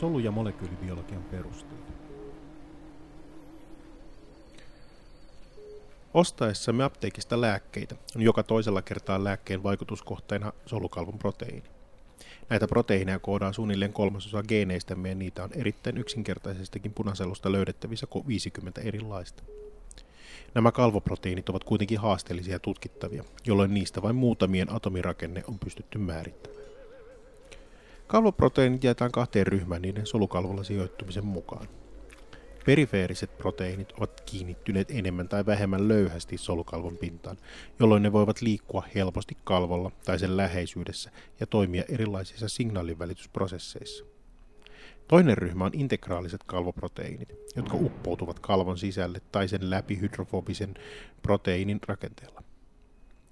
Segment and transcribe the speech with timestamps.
[0.00, 1.92] Solu- ja molekyylibiologian perusteita.
[6.14, 11.62] Ostaessamme apteekista lääkkeitä on joka toisella kertaa lääkkeen vaikutuskohteena solukalvon proteiini.
[12.48, 19.42] Näitä proteiineja koodaan suunnilleen kolmasosa geeneistämme ja niitä on erittäin yksinkertaisestikin punaselusta löydettävissä 50 erilaista.
[20.54, 26.57] Nämä kalvoproteiinit ovat kuitenkin haasteellisia ja tutkittavia, jolloin niistä vain muutamien atomirakenne on pystytty määrittämään.
[28.08, 31.68] Kalvoproteiinit jaetaan kahteen ryhmään niiden solukalvolla sijoittumisen mukaan.
[32.66, 37.36] Perifeeriset proteiinit ovat kiinnittyneet enemmän tai vähemmän löyhästi solukalvon pintaan,
[37.78, 44.04] jolloin ne voivat liikkua helposti kalvolla tai sen läheisyydessä ja toimia erilaisissa signaalinvälitysprosesseissa.
[45.08, 50.74] Toinen ryhmä on integraaliset kalvoproteiinit, jotka uppoutuvat kalvon sisälle tai sen läpi hydrofobisen
[51.22, 52.42] proteiinin rakenteella.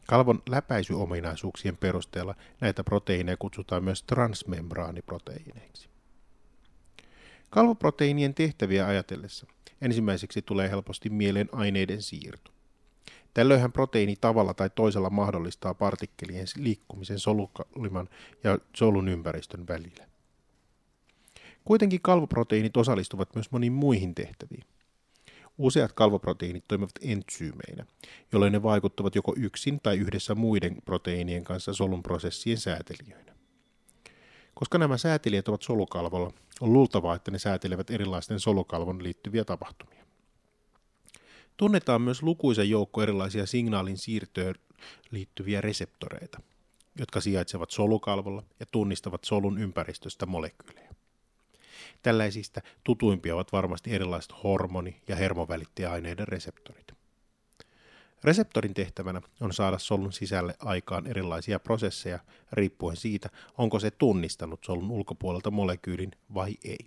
[0.07, 5.89] Kalvon läpäisyominaisuuksien perusteella näitä proteiineja kutsutaan myös transmembraaniproteiineiksi.
[7.51, 9.47] Kalvoproteiinien tehtäviä ajatellessa
[9.81, 12.51] ensimmäiseksi tulee helposti mieleen aineiden siirto.
[13.35, 18.09] Tällöinhän proteiini tavalla tai toisella mahdollistaa partikkelien liikkumisen soluliman
[18.45, 20.07] ja solun ympäristön välillä.
[21.65, 24.65] Kuitenkin kalvoproteiinit osallistuvat myös moniin muihin tehtäviin.
[25.59, 27.87] Useat kalvoproteiinit toimivat entsyymeinä,
[28.33, 33.37] jolloin ne vaikuttavat joko yksin tai yhdessä muiden proteiinien kanssa solun prosessien säätelijöinä.
[34.55, 40.07] Koska nämä säätelijät ovat solukalvolla, on luultavaa, että ne säätelevät erilaisten solukalvon liittyviä tapahtumia.
[41.57, 44.55] Tunnetaan myös lukuisa joukko erilaisia signaalin siirtöön
[45.11, 46.41] liittyviä reseptoreita,
[46.99, 50.95] jotka sijaitsevat solukalvolla ja tunnistavat solun ympäristöstä molekyylejä.
[52.03, 56.93] Tällaisista tutuimpia ovat varmasti erilaiset hormoni- ja hermovälittäjäaineiden reseptorit.
[58.25, 62.19] Reseptorin tehtävänä on saada solun sisälle aikaan erilaisia prosesseja
[62.53, 66.79] riippuen siitä, onko se tunnistanut solun ulkopuolelta molekyylin vai ei.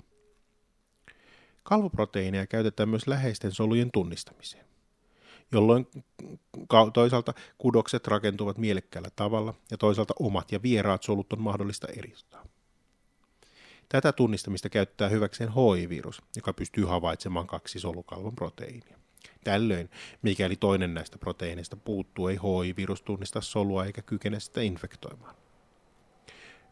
[1.63, 4.65] Kalvoproteiineja käytetään myös läheisten solujen tunnistamiseen,
[5.51, 5.87] jolloin
[6.93, 12.45] toisaalta kudokset rakentuvat mielekkäällä tavalla ja toisaalta omat ja vieraat solut on mahdollista eristää.
[13.89, 18.99] Tätä tunnistamista käyttää hyväkseen HIV-virus, joka pystyy havaitsemaan kaksi solukalvon proteiinia.
[19.43, 19.89] Tällöin,
[20.21, 25.35] mikäli toinen näistä proteiineista puuttuu, ei HIV-virus tunnista solua eikä kykene sitä infektoimaan.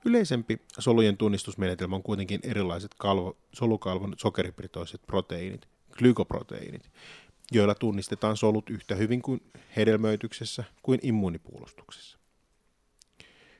[0.05, 6.91] Yleisempi solujen tunnistusmenetelmä on kuitenkin erilaiset kalvo, solukalvon sokeripitoiset proteiinit, glykoproteiinit,
[7.51, 9.41] joilla tunnistetaan solut yhtä hyvin kuin
[9.75, 12.16] hedelmöityksessä kuin immuunipuolustuksessa.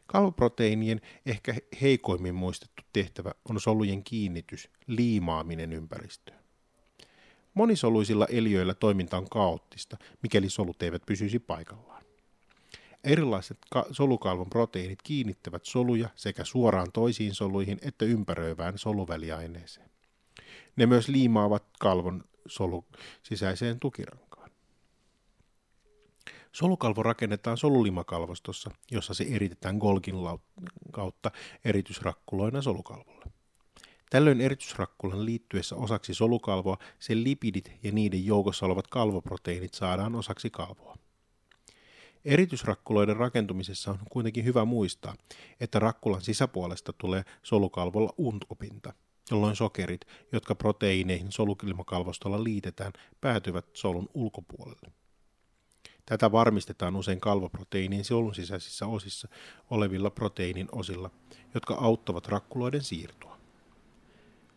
[0.07, 6.39] Kalvoproteiinien ehkä heikoimmin muistettu tehtävä on solujen kiinnitys, liimaaminen ympäristöön.
[7.53, 12.03] Monisoluisilla eliöillä toiminta on kaoottista, mikäli solut eivät pysyisi paikallaan.
[13.03, 19.89] Erilaiset ka- solukalvon proteiinit kiinnittävät soluja sekä suoraan toisiin soluihin että ympäröivään soluväliaineeseen.
[20.75, 22.85] Ne myös liimaavat kalvon solu
[23.23, 24.26] sisäiseen tukirankaan.
[26.51, 30.15] Solukalvo rakennetaan solulimakalvostossa, jossa se eritetään Golgin
[30.91, 31.31] kautta
[31.65, 33.25] eritysrakkuloina solukalvolle.
[34.09, 40.97] Tällöin eritysrakkulan liittyessä osaksi solukalvoa sen lipidit ja niiden joukossa olevat kalvoproteiinit saadaan osaksi kalvoa.
[42.25, 45.15] Eritysrakkuloiden rakentumisessa on kuitenkin hyvä muistaa,
[45.59, 48.93] että rakkulan sisäpuolesta tulee solukalvolla untopinta,
[49.31, 54.91] jolloin sokerit, jotka proteiineihin solukilmakalvostolla liitetään, päätyvät solun ulkopuolelle.
[56.09, 59.27] Tätä varmistetaan usein kalvoproteiinin solun sisäisissä osissa
[59.69, 61.09] olevilla proteiinin osilla,
[61.53, 63.37] jotka auttavat rakkuloiden siirtoa.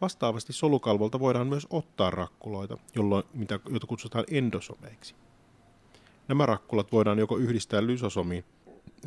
[0.00, 5.14] Vastaavasti solukalvolta voidaan myös ottaa rakkuloita, jolloin, mitä, joita kutsutaan endosomeiksi.
[6.28, 8.44] Nämä rakkulat voidaan joko yhdistää lysosomiin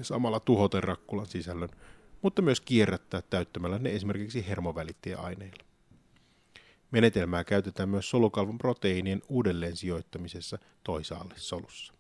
[0.02, 1.70] samalla tuhoten rakkulan sisällön,
[2.22, 5.64] mutta myös kierrättää täyttämällä ne esimerkiksi hermovälittäjäaineilla.
[6.92, 11.94] Menetelmää käytetään myös solukalvon proteiinien uudelleen sijoittamisessa toisaalle solussa.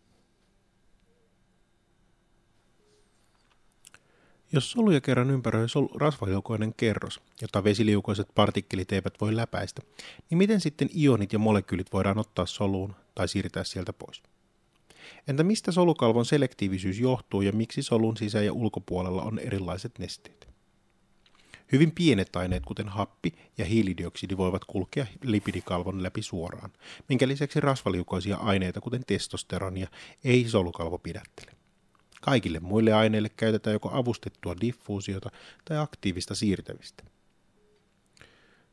[4.53, 9.81] Jos soluja kerran ympäröi sol- rasvaliukoinen kerros, jota vesiliukoiset partikkelit eivät voi läpäistä,
[10.29, 14.23] niin miten sitten ionit ja molekyylit voidaan ottaa soluun tai siirtää sieltä pois?
[15.27, 20.47] Entä mistä solukalvon selektiivisyys johtuu ja miksi solun sisä- ja ulkopuolella on erilaiset nesteet?
[21.71, 26.71] Hyvin pienet aineet, kuten happi ja hiilidioksidi, voivat kulkea lipidikalvon läpi suoraan,
[27.09, 29.87] minkä lisäksi rasvaliukoisia aineita, kuten testosteronia,
[30.23, 31.62] ei solukalvo pidättele.
[32.23, 35.29] Kaikille muille aineille käytetään joko avustettua diffuusiota
[35.65, 37.03] tai aktiivista siirtämistä.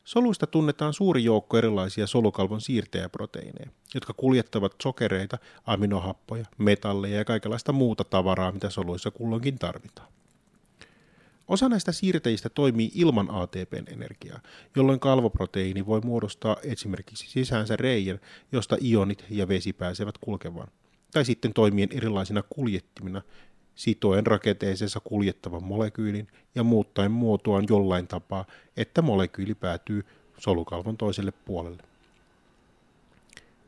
[0.03, 8.03] Soluista tunnetaan suuri joukko erilaisia solukalvon siirtäjäproteiineja, jotka kuljettavat sokereita, aminohappoja, metalleja ja kaikenlaista muuta
[8.03, 10.07] tavaraa, mitä soluissa kulloinkin tarvitaan.
[11.47, 14.39] Osa näistä siirteistä toimii ilman ATPn energiaa,
[14.75, 18.19] jolloin kalvoproteiini voi muodostaa esimerkiksi sisäänsä reijän,
[18.51, 20.71] josta ionit ja vesi pääsevät kulkemaan,
[21.13, 23.21] tai sitten toimien erilaisina kuljettimina,
[23.75, 28.45] sitoen rakenteeseensa kuljettavan molekyylin ja muuttaen muotoaan jollain tapaa,
[28.77, 30.05] että molekyyli päätyy
[30.37, 31.83] solukalvon toiselle puolelle.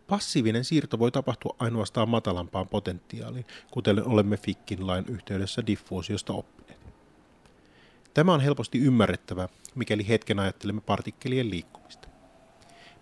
[0.08, 6.80] Passiivinen siirto voi tapahtua ainoastaan matalampaan potentiaaliin, kuten olemme Fickin lain yhteydessä diffuusiosta oppineet.
[8.14, 12.08] Tämä on helposti ymmärrettävä, mikäli hetken ajattelemme partikkelien liikkumista.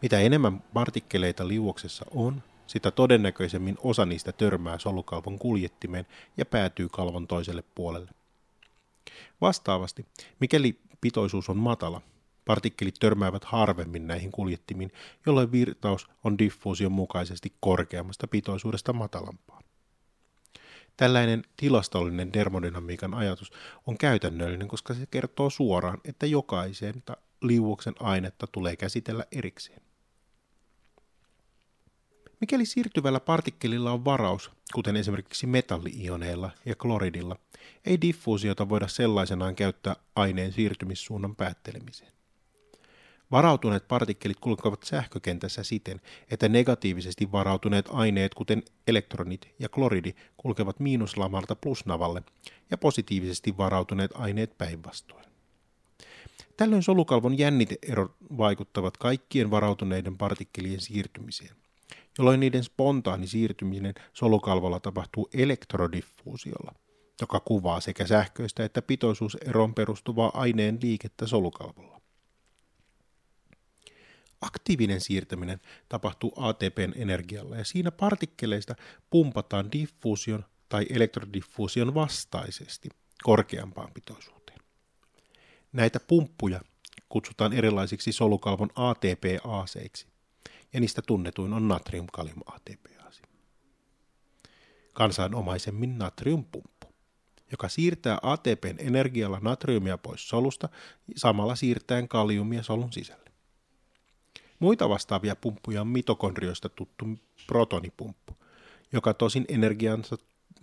[0.02, 6.08] Mitä enemmän partikkeleita liuoksessa on, sitä todennäköisemmin osa niistä törmää solukalvon kuljettimeen
[6.38, 8.12] ja päätyy kalvon toiselle puolelle.
[9.42, 10.06] Vastaavasti,
[10.40, 12.02] mikäli pitoisuus on matala,
[12.46, 14.92] partikkelit törmäävät harvemmin näihin kuljettimiin,
[15.26, 19.64] jolloin virtaus on diffuusion mukaisesti korkeammasta pitoisuudesta matalampaan.
[20.98, 23.52] Tällainen tilastollinen termodynamiikan ajatus
[23.88, 27.04] on käytännöllinen, koska se kertoo suoraan, että jokaisen
[27.42, 29.82] liuoksen ainetta tulee käsitellä erikseen.
[32.42, 37.36] Mikäli siirtyvällä partikkelilla on varaus, kuten esimerkiksi metalliioneilla ja kloridilla,
[37.86, 42.12] ei diffuusiota voida sellaisenaan käyttää aineen siirtymissuunnan päättelemiseen.
[43.32, 46.02] Varautuneet partikkelit kulkevat sähkökentässä siten,
[46.32, 52.24] että negatiivisesti varautuneet aineet, kuten elektronit ja kloridi, kulkevat miinuslamalta plusnavalle
[52.72, 55.26] ja positiivisesti varautuneet aineet päinvastoin.
[56.58, 61.61] Tällöin solukalvon jänniteerot vaikuttavat kaikkien varautuneiden partikkelien siirtymiseen,
[62.18, 66.74] jolloin niiden spontaani siirtyminen solukalvolla tapahtuu elektrodiffuusiolla,
[67.22, 72.02] joka kuvaa sekä sähköistä että pitoisuuseroon perustuvaa aineen liikettä solukalvolla.
[74.42, 75.60] Aktiivinen siirtäminen
[75.90, 78.76] tapahtuu ATPn energialla ja siinä partikkeleista
[79.10, 82.90] pumpataan diffuusion tai elektrodiffuusion vastaisesti
[83.24, 84.60] korkeampaan pitoisuuteen.
[85.74, 86.62] Näitä pumppuja
[87.10, 90.08] kutsutaan erilaisiksi solukalvon ATP-aaseiksi,
[90.74, 93.22] ja niistä tunnetuin on natrium-kalium ATP-aasi.
[94.94, 96.88] Kansanomaisemmin natriumpumppu,
[97.52, 100.70] joka siirtää ATPn energialla natriumia pois solusta,
[101.16, 103.32] samalla siirtäen kaliumia solun sisälle.
[104.60, 107.06] Muita vastaavia pumppuja on mitokondrioista tuttu
[107.48, 108.38] protonipumppu,
[108.92, 110.18] joka tosin energiansa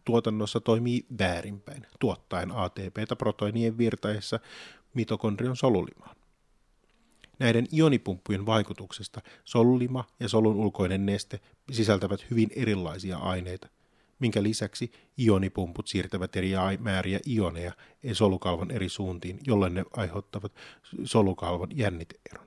[0.04, 4.40] tuotannossa toimii väärinpäin, tuottaen ATPtä proteinien virtaessa
[4.94, 6.16] mitokondrion solulimaan.
[7.38, 11.40] Näiden ionipumppujen vaikutuksesta solulima ja solun ulkoinen neste
[11.70, 13.68] sisältävät hyvin erilaisia aineita,
[14.18, 17.72] minkä lisäksi ionipumput siirtävät eri määriä ioneja
[18.12, 20.52] solukalvon eri suuntiin, jolloin ne aiheuttavat
[21.04, 22.46] solukalvon jänniteeron.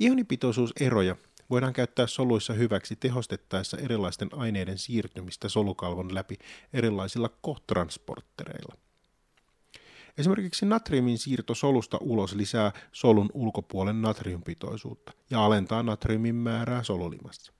[0.00, 1.16] Ionipitoisuuseroja
[1.50, 6.38] voidaan käyttää soluissa hyväksi tehostettaessa erilaisten aineiden siirtymistä solukalvon läpi
[6.72, 8.74] erilaisilla kohtransporttereilla.
[10.18, 17.52] Esimerkiksi natriumin siirto solusta ulos lisää solun ulkopuolen natriumpitoisuutta ja alentaa natriumin määrää solulimassa.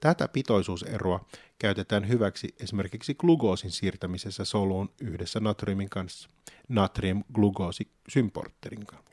[0.00, 1.24] Tätä pitoisuuseroa
[1.58, 6.28] käytetään hyväksi esimerkiksi glukoosin siirtämisessä soluun yhdessä natriumin kanssa,
[6.68, 9.04] natrium-glukoosi-symporterin kanssa.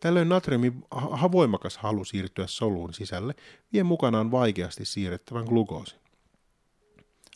[0.00, 0.84] Tällöin natriumin
[1.32, 3.34] voimakas halu siirtyä soluun sisälle
[3.72, 6.03] vie mukanaan vaikeasti siirrettävän glukoosin.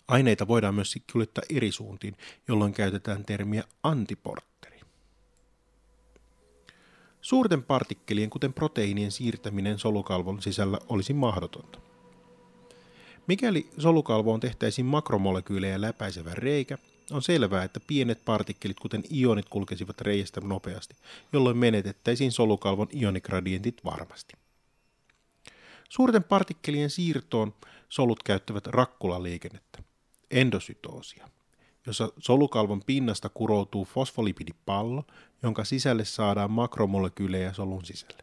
[0.08, 2.16] Aineita voidaan myös kuljettaa eri suuntiin,
[2.48, 4.80] jolloin käytetään termiä antiportteri.
[7.20, 11.80] Suurten partikkelien, kuten proteiinien siirtäminen solukalvon sisällä olisi mahdotonta.
[13.26, 16.78] Mikäli solukalvoon tehtäisiin makromolekyylejä läpäisevä reikä,
[17.10, 20.96] on selvää, että pienet partikkelit, kuten ionit, kulkesivat reiästä nopeasti,
[21.32, 24.34] jolloin menetettäisiin solukalvon ionigradientit varmasti.
[25.88, 27.54] Suurten partikkelien siirtoon
[27.88, 29.82] solut käyttävät rakkulaliikennettä,
[30.30, 31.28] endosytoosia,
[31.86, 35.04] jossa solukalvon pinnasta kuroutuu fosfolipidipallo,
[35.42, 38.22] jonka sisälle saadaan makromolekyylejä solun sisälle.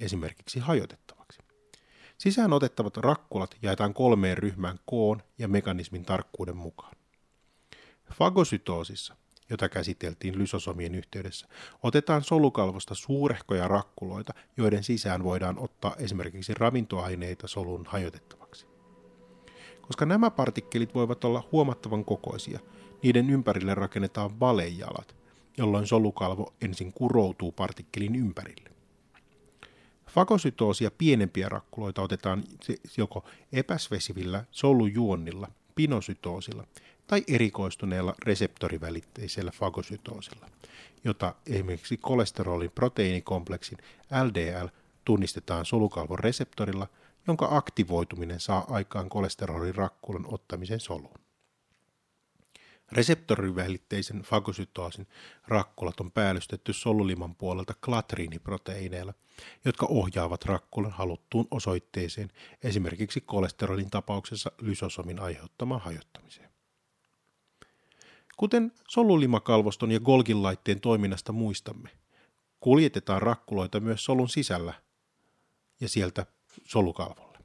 [0.00, 1.38] Esimerkiksi hajotettavaksi.
[2.18, 6.96] Sisään otettavat rakkulat jaetaan kolmeen ryhmään koon ja mekanismin tarkkuuden mukaan.
[8.12, 9.16] Fagosytoosissa,
[9.50, 11.48] jota käsiteltiin lysosomien yhteydessä,
[11.82, 18.69] otetaan solukalvosta suurehkoja rakkuloita, joiden sisään voidaan ottaa esimerkiksi ravintoaineita solun hajotettavaksi.
[19.90, 22.60] Koska nämä partikkelit voivat olla huomattavan kokoisia,
[23.02, 25.16] niiden ympärille rakennetaan valejalat,
[25.58, 28.70] jolloin solukalvo ensin kuroutuu partikkelin ympärille.
[30.06, 32.44] Fagosytoosia pienempiä rakkuloita otetaan
[32.96, 36.64] joko epäsvesivillä solujuonnilla, pinosytoosilla
[37.06, 40.46] tai erikoistuneella reseptorivälitteisellä fagosytoosilla,
[41.04, 43.78] jota esimerkiksi kolesterolin proteiinikompleksin
[44.24, 44.66] LDL
[45.04, 46.86] tunnistetaan solukalvon reseptorilla,
[47.26, 51.20] jonka aktivoituminen saa aikaan kolesterolin rakkulan ottamisen soluun.
[52.92, 55.06] Reseptorivälitteisen fagosytoosin
[55.48, 59.14] rakkulat on päällystetty soluliman puolelta klatriiniproteiineilla,
[59.64, 62.30] jotka ohjaavat rakkulan haluttuun osoitteeseen,
[62.62, 66.50] esimerkiksi kolesterolin tapauksessa lysosomin aiheuttamaan hajottamiseen.
[68.36, 71.90] Kuten solulimakalvoston ja Golgin laitteen toiminnasta muistamme,
[72.60, 74.74] kuljetetaan rakkuloita myös solun sisällä
[75.80, 76.26] ja sieltä
[76.64, 77.38] solukalvolle.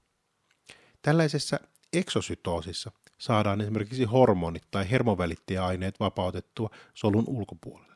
[1.01, 1.59] Tällaisessa
[1.93, 7.95] eksosytoosissa saadaan esimerkiksi hormonit tai hermovälittäjäaineet vapautettua solun ulkopuolelle.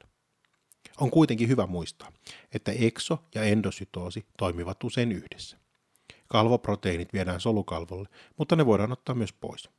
[1.00, 2.12] On kuitenkin hyvä muistaa,
[2.54, 5.58] että ekso- ja endosytoosi toimivat usein yhdessä.
[6.28, 9.70] Kalvoproteiinit viedään solukalvolle, mutta ne voidaan ottaa myös pois.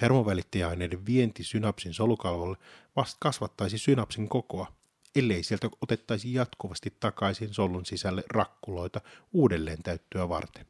[0.00, 2.56] Hermovälittäjäaineiden vienti synapsin solukalvolle
[2.96, 4.75] vasta kasvattaisi synapsin kokoa,
[5.16, 9.00] ellei sieltä otettaisi jatkuvasti takaisin solun sisälle rakkuloita
[9.32, 10.66] uudelleen täyttöä varten.